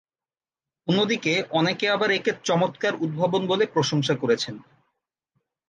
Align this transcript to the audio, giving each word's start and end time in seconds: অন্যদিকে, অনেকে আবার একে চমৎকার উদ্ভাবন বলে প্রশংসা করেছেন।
অন্যদিকে, 0.87 1.33
অনেকে 1.51 1.85
আবার 1.89 2.09
একে 2.11 2.31
চমৎকার 2.43 2.93
উদ্ভাবন 2.95 3.41
বলে 3.47 3.65
প্রশংসা 3.65 4.15
করেছেন। 4.15 4.55